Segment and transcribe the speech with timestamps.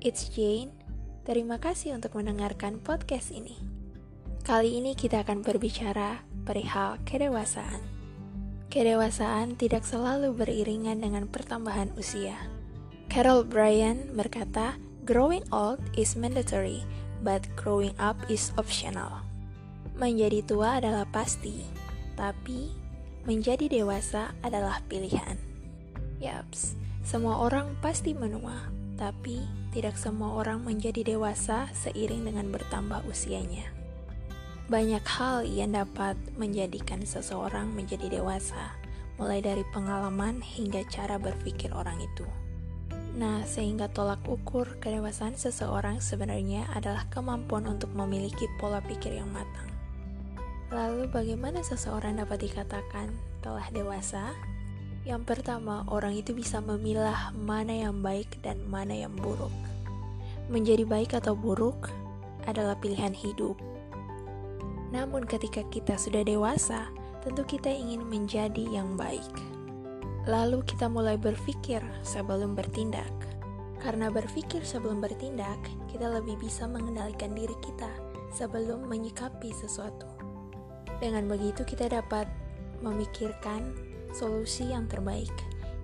[0.00, 0.72] it's Jane.
[1.28, 3.52] Terima kasih untuk mendengarkan podcast ini.
[4.40, 7.84] Kali ini kita akan berbicara perihal kedewasaan.
[8.72, 12.40] Kedewasaan tidak selalu beriringan dengan pertambahan usia.
[13.12, 16.80] Carol Bryan berkata, "Growing old is mandatory,
[17.20, 19.20] but growing up is optional."
[20.00, 21.60] Menjadi tua adalah pasti,
[22.16, 22.72] tapi
[23.28, 25.36] menjadi dewasa adalah pilihan.
[26.24, 26.72] Yaps,
[27.04, 29.40] semua orang pasti menua, tapi
[29.72, 33.64] tidak semua orang menjadi dewasa seiring dengan bertambah usianya.
[34.68, 38.76] Banyak hal yang dapat menjadikan seseorang menjadi dewasa,
[39.16, 42.28] mulai dari pengalaman hingga cara berpikir orang itu.
[43.16, 49.66] Nah, sehingga tolak ukur kedewasaan seseorang sebenarnya adalah kemampuan untuk memiliki pola pikir yang matang.
[50.70, 53.10] Lalu, bagaimana seseorang dapat dikatakan
[53.42, 54.30] telah dewasa?
[55.00, 59.52] Yang pertama, orang itu bisa memilah mana yang baik dan mana yang buruk.
[60.52, 61.88] Menjadi baik atau buruk
[62.44, 63.56] adalah pilihan hidup.
[64.92, 66.92] Namun, ketika kita sudah dewasa,
[67.24, 69.24] tentu kita ingin menjadi yang baik.
[70.28, 73.08] Lalu, kita mulai berpikir sebelum bertindak.
[73.80, 75.56] Karena berpikir sebelum bertindak,
[75.88, 77.88] kita lebih bisa mengendalikan diri kita
[78.36, 80.04] sebelum menyikapi sesuatu.
[81.00, 82.28] Dengan begitu, kita dapat
[82.84, 85.32] memikirkan solusi yang terbaik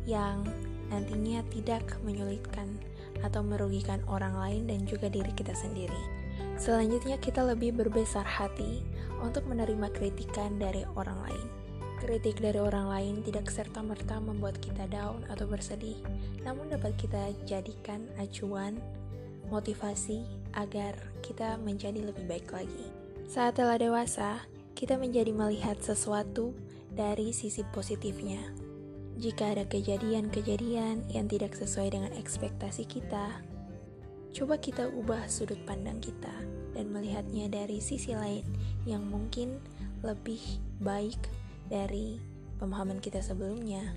[0.06, 0.46] yang
[0.88, 2.78] nantinya tidak menyulitkan
[3.24, 6.26] atau merugikan orang lain dan juga diri kita sendiri.
[6.56, 8.80] Selanjutnya, kita lebih berbesar hati
[9.20, 11.46] untuk menerima kritikan dari orang lain.
[11.96, 15.96] Kritik dari orang lain tidak serta-merta membuat kita down atau bersedih,
[16.44, 18.76] namun dapat kita jadikan acuan,
[19.48, 20.92] motivasi agar
[21.24, 22.92] kita menjadi lebih baik lagi.
[23.26, 24.44] Saat telah dewasa,
[24.76, 26.52] kita menjadi melihat sesuatu
[26.96, 28.40] dari sisi positifnya.
[29.20, 33.44] Jika ada kejadian-kejadian yang tidak sesuai dengan ekspektasi kita,
[34.32, 36.32] coba kita ubah sudut pandang kita
[36.72, 38.44] dan melihatnya dari sisi lain
[38.88, 39.60] yang mungkin
[40.04, 40.40] lebih
[40.80, 41.20] baik
[41.68, 42.20] dari
[42.60, 43.96] pemahaman kita sebelumnya.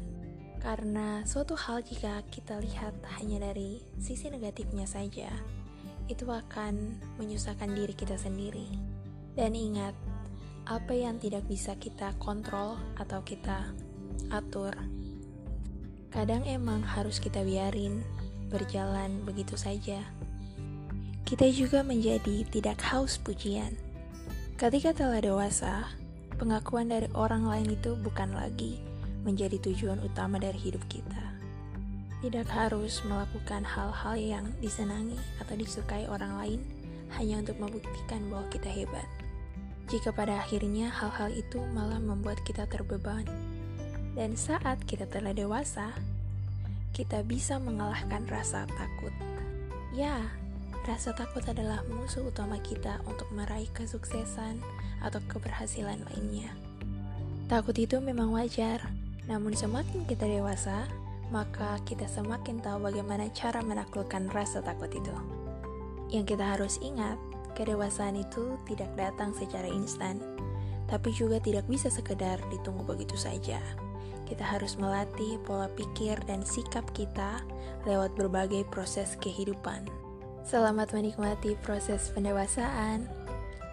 [0.60, 5.32] Karena suatu hal jika kita lihat hanya dari sisi negatifnya saja,
[6.12, 8.68] itu akan menyusahkan diri kita sendiri.
[9.40, 9.96] Dan ingat,
[10.70, 13.74] apa yang tidak bisa kita kontrol atau kita
[14.30, 14.70] atur.
[16.14, 18.06] Kadang emang harus kita biarin
[18.54, 19.98] berjalan begitu saja.
[21.26, 23.74] Kita juga menjadi tidak haus pujian.
[24.62, 25.90] Ketika telah dewasa,
[26.38, 28.78] pengakuan dari orang lain itu bukan lagi
[29.26, 31.34] menjadi tujuan utama dari hidup kita.
[32.22, 36.62] Tidak harus melakukan hal-hal yang disenangi atau disukai orang lain
[37.18, 39.08] hanya untuk membuktikan bahwa kita hebat
[39.90, 43.26] jika pada akhirnya hal-hal itu malah membuat kita terbeban.
[44.14, 45.94] Dan saat kita telah dewasa,
[46.94, 49.14] kita bisa mengalahkan rasa takut.
[49.94, 50.30] Ya,
[50.86, 54.62] rasa takut adalah musuh utama kita untuk meraih kesuksesan
[55.02, 56.54] atau keberhasilan lainnya.
[57.50, 58.94] Takut itu memang wajar,
[59.26, 60.86] namun semakin kita dewasa,
[61.34, 65.14] maka kita semakin tahu bagaimana cara menaklukkan rasa takut itu.
[66.10, 67.18] Yang kita harus ingat,
[67.58, 70.22] Kedewasaan itu tidak datang secara instan,
[70.90, 73.60] tapi juga tidak bisa sekedar ditunggu begitu saja.
[74.30, 77.42] Kita harus melatih pola pikir dan sikap kita
[77.90, 79.90] lewat berbagai proses kehidupan.
[80.46, 83.10] Selamat menikmati proses pendewasaan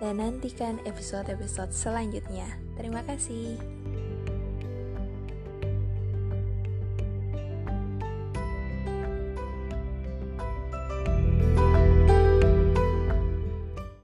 [0.01, 2.49] dan nantikan episode-episode selanjutnya.
[2.77, 3.76] Terima kasih.